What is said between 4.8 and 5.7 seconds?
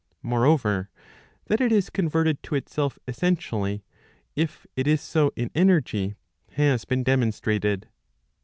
is so in